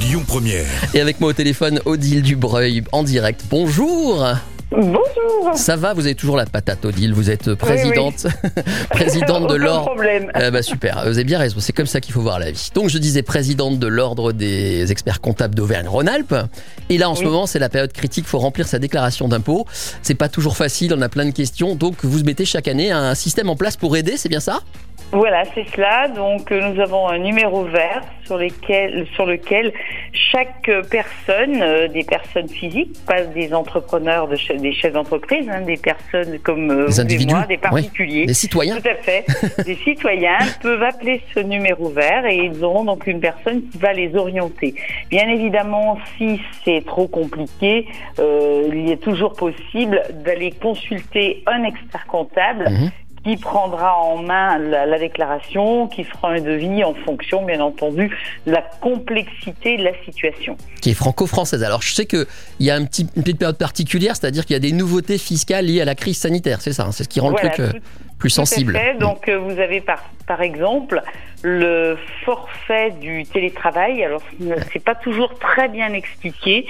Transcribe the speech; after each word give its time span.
Lyon 0.00 0.22
Première. 0.26 0.66
Et 0.94 1.00
avec 1.00 1.20
moi 1.20 1.30
au 1.30 1.32
téléphone, 1.32 1.80
Odile 1.84 2.22
Dubreuil 2.22 2.82
en 2.92 3.02
direct. 3.02 3.42
Bonjour 3.50 4.26
Bonjour. 4.70 5.00
Ça 5.54 5.76
va, 5.76 5.94
vous 5.94 6.04
avez 6.04 6.14
toujours 6.14 6.36
la 6.36 6.44
patate 6.44 6.84
Odile, 6.84 7.14
vous 7.14 7.30
êtes 7.30 7.54
présidente, 7.54 8.26
présidente 8.90 9.48
de 9.48 9.54
l'ordre. 9.54 9.86
problème. 9.86 10.30
Eh 10.38 10.50
ben 10.50 10.60
super, 10.62 10.96
vous 11.06 11.12
avez 11.16 11.24
bien 11.24 11.38
raison, 11.38 11.56
c'est 11.58 11.72
comme 11.72 11.86
ça 11.86 12.02
qu'il 12.02 12.12
faut 12.12 12.20
voir 12.20 12.38
la 12.38 12.50
vie. 12.50 12.68
Donc 12.74 12.90
je 12.90 12.98
disais 12.98 13.22
présidente 13.22 13.78
de 13.78 13.86
l'ordre 13.86 14.32
des 14.32 14.92
experts 14.92 15.22
comptables 15.22 15.54
d'Auvergne-Rhône-Alpes. 15.54 16.34
Et 16.90 16.98
là 16.98 17.08
en 17.08 17.14
ce 17.14 17.20
Oui. 17.20 17.26
moment 17.26 17.46
c'est 17.46 17.58
la 17.58 17.70
période 17.70 17.92
critique, 17.94 18.26
faut 18.26 18.38
remplir 18.38 18.68
sa 18.68 18.78
déclaration 18.78 19.26
d'impôt. 19.26 19.64
C'est 20.02 20.14
pas 20.14 20.28
toujours 20.28 20.56
facile, 20.56 20.92
on 20.94 21.00
a 21.00 21.08
plein 21.08 21.24
de 21.24 21.30
questions. 21.32 21.74
Donc 21.74 21.94
vous 22.02 22.22
mettez 22.22 22.44
chaque 22.44 22.68
année 22.68 22.90
un 22.90 23.14
système 23.14 23.48
en 23.48 23.56
place 23.56 23.78
pour 23.78 23.96
aider, 23.96 24.18
c'est 24.18 24.28
bien 24.28 24.40
ça? 24.40 24.60
Voilà, 25.10 25.42
c'est 25.54 25.64
cela. 25.74 26.08
Donc, 26.08 26.52
euh, 26.52 26.60
nous 26.70 26.80
avons 26.80 27.08
un 27.08 27.16
numéro 27.18 27.64
vert 27.64 28.02
sur, 28.26 28.36
lesquels, 28.36 29.06
sur 29.14 29.24
lequel 29.24 29.72
chaque 30.12 30.70
personne, 30.90 31.62
euh, 31.62 31.88
des 31.88 32.04
personnes 32.04 32.48
physiques, 32.48 32.94
pas 33.06 33.22
des 33.22 33.54
entrepreneurs, 33.54 34.28
de 34.28 34.36
che- 34.36 34.52
des 34.60 34.72
chefs 34.74 34.92
d'entreprise, 34.92 35.48
hein, 35.48 35.62
des 35.62 35.78
personnes 35.78 36.38
comme 36.40 36.70
euh, 36.70 36.86
Des 37.04 37.16
vous 37.16 37.22
et 37.22 37.26
moi, 37.32 37.46
des 37.46 37.56
particuliers. 37.56 38.26
Les 38.26 38.34
citoyens 38.34 38.76
Tout 38.76 38.88
à 38.88 38.96
fait. 38.96 39.24
Des 39.64 39.76
citoyens 39.76 40.38
peuvent 40.60 40.82
appeler 40.82 41.22
ce 41.34 41.40
numéro 41.40 41.88
vert 41.88 42.26
et 42.26 42.36
ils 42.36 42.62
auront 42.62 42.84
donc 42.84 43.06
une 43.06 43.20
personne 43.20 43.62
qui 43.70 43.78
va 43.78 43.94
les 43.94 44.14
orienter. 44.14 44.74
Bien 45.08 45.26
évidemment, 45.28 45.98
si 46.18 46.38
c'est 46.64 46.84
trop 46.84 47.08
compliqué, 47.08 47.86
euh, 48.18 48.68
il 48.74 48.90
est 48.90 49.02
toujours 49.02 49.32
possible 49.32 50.02
d'aller 50.24 50.50
consulter 50.50 51.42
un 51.46 51.64
expert 51.64 52.06
comptable 52.06 52.66
Mhm. 52.68 52.90
Qui 53.24 53.36
prendra 53.36 53.96
en 53.98 54.16
main 54.22 54.58
la, 54.58 54.86
la 54.86 54.98
déclaration, 54.98 55.86
qui 55.88 56.04
fera 56.04 56.30
un 56.32 56.40
devis 56.40 56.84
en 56.84 56.94
fonction, 56.94 57.44
bien 57.44 57.60
entendu, 57.60 58.16
de 58.46 58.52
la 58.52 58.62
complexité 58.80 59.76
de 59.76 59.84
la 59.84 59.92
situation. 60.04 60.56
qui 60.80 60.90
est 60.90 60.94
franco-française. 60.94 61.62
Alors 61.64 61.82
je 61.82 61.92
sais 61.94 62.06
qu'il 62.06 62.26
y 62.60 62.70
a 62.70 62.74
un 62.76 62.84
petit, 62.84 63.06
une 63.16 63.22
petite 63.22 63.38
période 63.38 63.58
particulière, 63.58 64.16
c'est-à-dire 64.16 64.44
qu'il 64.46 64.54
y 64.54 64.56
a 64.56 64.60
des 64.60 64.72
nouveautés 64.72 65.18
fiscales 65.18 65.66
liées 65.66 65.80
à 65.80 65.84
la 65.84 65.94
crise 65.94 66.18
sanitaire, 66.18 66.60
c'est 66.60 66.72
ça, 66.72 66.84
hein, 66.84 66.92
c'est 66.92 67.04
ce 67.04 67.08
qui 67.08 67.20
rend 67.20 67.30
Voilà, 67.30 67.48
le 67.48 67.54
truc 67.54 67.66
euh, 67.66 67.72
tout- 67.72 67.84
plus 68.18 68.30
Tout 68.30 68.34
sensible. 68.36 68.72
fait. 68.76 68.94
Donc 68.98 69.28
euh, 69.28 69.38
vous 69.38 69.58
avez 69.60 69.80
par, 69.80 70.02
par 70.26 70.42
exemple 70.42 71.02
le 71.42 71.96
forfait 72.24 72.90
du 72.90 73.24
télétravail. 73.24 74.02
Alors 74.04 74.22
c'est 74.72 74.82
pas 74.82 74.94
toujours 74.94 75.38
très 75.38 75.68
bien 75.68 75.92
expliqué 75.92 76.66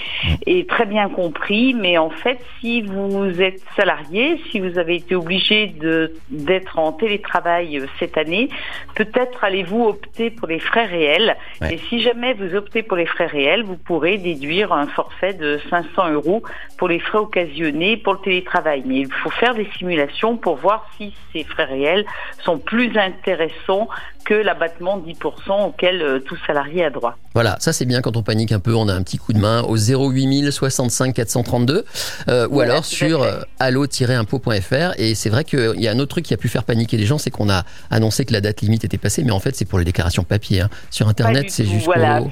et 0.46 0.66
très 0.66 0.86
bien 0.86 1.08
compris, 1.08 1.74
mais 1.74 1.98
en 1.98 2.10
fait 2.10 2.38
si 2.60 2.82
vous 2.82 3.40
êtes 3.40 3.62
salarié, 3.76 4.40
si 4.50 4.60
vous 4.60 4.78
avez 4.78 4.96
été 4.96 5.14
obligé 5.14 5.66
de 5.66 6.14
d'être 6.28 6.78
en 6.78 6.92
télétravail 6.92 7.78
euh, 7.78 7.86
cette 7.98 8.16
année, 8.18 8.48
peut-être 8.94 9.42
allez-vous 9.42 9.84
opter 9.84 10.30
pour 10.30 10.48
les 10.48 10.58
frais 10.58 10.86
réels. 10.86 11.36
Ouais. 11.60 11.74
Et 11.74 11.78
si 11.88 12.00
jamais 12.00 12.34
vous 12.34 12.54
optez 12.54 12.82
pour 12.82 12.96
les 12.96 13.06
frais 13.06 13.26
réels, 13.26 13.62
vous 13.62 13.76
pourrez 13.76 14.18
déduire 14.18 14.72
un 14.72 14.86
forfait 14.86 15.32
de 15.32 15.60
500 15.70 16.10
euros 16.10 16.42
pour 16.76 16.88
les 16.88 16.98
frais 16.98 17.18
occasionnés 17.18 17.96
pour 17.96 18.14
le 18.14 18.20
télétravail. 18.20 18.82
Mais 18.86 19.00
il 19.00 19.12
faut 19.12 19.30
faire 19.30 19.54
des 19.54 19.68
simulations 19.78 20.36
pour 20.36 20.56
voir 20.56 20.88
si 20.96 21.14
ces 21.32 21.44
frais 21.44 21.64
réels 21.64 22.04
sont 22.42 22.58
plus 22.58 22.96
intéressants 22.96 23.88
que 24.28 24.34
l'abattement 24.34 24.98
de 24.98 25.10
10% 25.10 25.68
auquel 25.68 26.02
euh, 26.02 26.18
tout 26.18 26.36
salarié 26.46 26.84
a 26.84 26.90
droit. 26.90 27.16
Voilà, 27.38 27.54
ça 27.60 27.72
c'est 27.72 27.84
bien 27.84 28.00
quand 28.00 28.16
on 28.16 28.24
panique 28.24 28.50
un 28.50 28.58
peu, 28.58 28.74
on 28.74 28.88
a 28.88 28.92
un 28.92 29.00
petit 29.04 29.16
coup 29.16 29.32
de 29.32 29.38
main 29.38 29.62
au 29.62 29.76
08000 29.76 30.50
65 30.50 31.14
432 31.14 31.84
euh, 32.26 32.48
ou 32.48 32.54
Voilà, 32.54 32.72
alors 32.72 32.84
sur 32.84 33.22
euh, 33.22 33.42
allo-impôt.fr 33.60 34.94
et 34.98 35.14
c'est 35.14 35.30
vrai 35.30 35.44
qu'il 35.44 35.80
y 35.80 35.86
a 35.86 35.92
un 35.92 36.00
autre 36.00 36.08
truc 36.08 36.24
qui 36.24 36.34
a 36.34 36.36
pu 36.36 36.48
faire 36.48 36.64
paniquer 36.64 36.96
les 36.96 37.06
gens, 37.06 37.16
c'est 37.16 37.30
qu'on 37.30 37.48
a 37.48 37.62
annoncé 37.92 38.24
que 38.24 38.32
la 38.32 38.40
date 38.40 38.62
limite 38.62 38.84
était 38.84 38.98
passée, 38.98 39.22
mais 39.22 39.30
en 39.30 39.38
fait 39.38 39.54
c'est 39.54 39.66
pour 39.66 39.78
les 39.78 39.84
déclarations 39.84 40.24
papier. 40.24 40.62
hein. 40.62 40.68
Sur 40.90 41.06
internet 41.06 41.48
c'est 41.48 41.64
jusqu'au... 41.64 41.92
Voilà, 41.92 42.22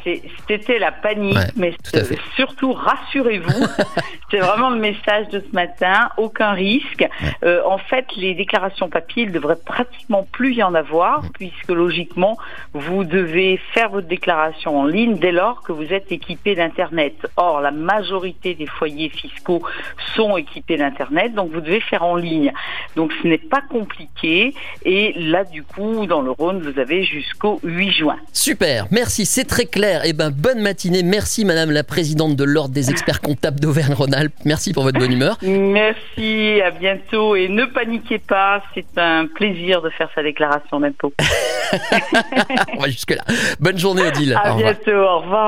c'était 0.48 0.80
la 0.80 0.90
panique, 0.90 1.36
Ouais, 1.36 1.52
mais 1.54 1.76
surtout 2.34 2.72
rassurez-vous, 2.72 3.66
c'est 4.32 4.38
vraiment 4.38 4.70
le 4.70 4.80
message 4.80 5.28
de 5.28 5.38
ce 5.38 5.54
matin, 5.54 6.08
aucun 6.16 6.50
risque. 6.50 7.06
Euh, 7.44 7.62
en 7.64 7.78
fait, 7.78 8.06
les 8.16 8.34
déclarations 8.34 8.88
papier, 8.88 9.24
il 9.24 9.32
devrait 9.32 9.58
pratiquement 9.64 10.26
plus 10.32 10.54
y 10.54 10.62
en 10.64 10.74
avoir, 10.74 11.22
puisque 11.34 11.68
logiquement, 11.68 12.36
vous 12.72 13.04
devez 13.04 13.60
faire 13.72 13.90
votre 13.90 14.08
déclaration 14.08 14.80
en 14.80 14.86
ligne 14.86 14.95
dès 15.04 15.32
lors 15.32 15.62
que 15.62 15.72
vous 15.72 15.92
êtes 15.92 16.10
équipé 16.10 16.54
d'Internet. 16.54 17.14
Or, 17.36 17.60
la 17.60 17.70
majorité 17.70 18.54
des 18.54 18.66
foyers 18.66 19.10
fiscaux 19.10 19.62
sont 20.14 20.36
équipés 20.36 20.78
d'Internet, 20.78 21.34
donc 21.34 21.52
vous 21.52 21.60
devez 21.60 21.80
faire 21.80 22.02
en 22.02 22.16
ligne. 22.16 22.52
Donc 22.96 23.12
ce 23.22 23.28
n'est 23.28 23.36
pas 23.36 23.60
compliqué, 23.60 24.54
et 24.84 25.12
là, 25.16 25.44
du 25.44 25.62
coup, 25.62 26.06
dans 26.06 26.22
le 26.22 26.30
Rhône, 26.30 26.62
vous 26.62 26.78
avez 26.78 27.04
jusqu'au 27.04 27.60
8 27.62 27.92
juin. 27.92 28.16
Super, 28.32 28.86
merci, 28.90 29.26
c'est 29.26 29.44
très 29.44 29.66
clair. 29.66 30.04
Et 30.06 30.12
ben 30.12 30.30
bonne 30.30 30.60
matinée, 30.60 31.02
merci 31.02 31.44
Madame 31.44 31.70
la 31.70 31.84
Présidente 31.84 32.36
de 32.36 32.44
l'Ordre 32.44 32.74
des 32.74 32.90
experts 32.90 33.20
comptables 33.20 33.60
d'Auvergne-Rhône-Alpes, 33.60 34.34
merci 34.44 34.72
pour 34.72 34.84
votre 34.84 34.98
bonne 34.98 35.12
humeur. 35.12 35.36
Merci, 35.42 36.60
à 36.62 36.70
bientôt 36.70 37.36
et 37.36 37.48
ne 37.48 37.64
paniquez 37.66 38.18
pas, 38.18 38.62
c'est 38.74 38.86
un 38.96 39.26
plaisir 39.26 39.82
de 39.82 39.90
faire 39.90 40.08
sa 40.14 40.22
déclaration 40.22 40.80
d'impôt. 40.80 41.12
On 42.76 42.80
va 42.80 42.88
jusque 42.88 43.10
là. 43.10 43.22
Bonne 43.60 43.78
journée 43.78 44.02
Odile. 44.02 44.34
À 44.34 44.52
revoir. 44.52 44.74
Bientôt, 44.86 45.00
au 45.00 45.18
revoir. 45.20 45.46